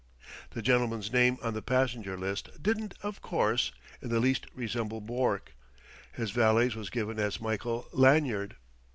The 0.49 0.63
gentleman's 0.63 1.13
name 1.13 1.37
on 1.43 1.53
the 1.53 1.61
passenger 1.61 2.17
list 2.17 2.49
didn't, 2.59 2.95
of 3.03 3.21
course, 3.21 3.71
in 4.01 4.09
the 4.09 4.19
least 4.19 4.47
resemble 4.55 4.99
Bourke. 4.99 5.53
His 6.11 6.31
valet's 6.31 6.73
was 6.75 6.89
given 6.89 7.19
as 7.19 7.39
Michael 7.39 7.87
Lanyard. 7.93 8.55